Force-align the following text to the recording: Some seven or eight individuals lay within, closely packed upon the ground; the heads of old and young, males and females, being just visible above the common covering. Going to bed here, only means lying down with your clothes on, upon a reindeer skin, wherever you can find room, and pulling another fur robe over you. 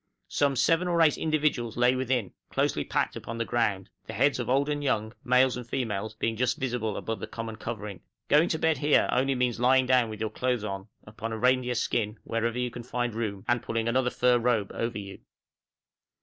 Some 0.29 0.55
seven 0.55 0.87
or 0.87 0.99
eight 1.03 1.15
individuals 1.15 1.77
lay 1.77 1.95
within, 1.95 2.33
closely 2.49 2.83
packed 2.83 3.15
upon 3.15 3.37
the 3.37 3.45
ground; 3.45 3.87
the 4.07 4.13
heads 4.13 4.39
of 4.39 4.49
old 4.49 4.67
and 4.67 4.83
young, 4.83 5.13
males 5.23 5.55
and 5.55 5.69
females, 5.69 6.15
being 6.15 6.35
just 6.35 6.57
visible 6.57 6.97
above 6.97 7.19
the 7.19 7.27
common 7.27 7.57
covering. 7.57 8.01
Going 8.27 8.49
to 8.49 8.57
bed 8.57 8.79
here, 8.79 9.07
only 9.11 9.35
means 9.35 9.59
lying 9.59 9.85
down 9.85 10.09
with 10.09 10.19
your 10.19 10.31
clothes 10.31 10.63
on, 10.63 10.87
upon 11.05 11.31
a 11.33 11.37
reindeer 11.37 11.75
skin, 11.75 12.17
wherever 12.23 12.57
you 12.57 12.71
can 12.71 12.81
find 12.81 13.13
room, 13.13 13.45
and 13.47 13.61
pulling 13.61 13.87
another 13.87 14.09
fur 14.09 14.39
robe 14.39 14.71
over 14.73 14.97
you. 14.97 15.19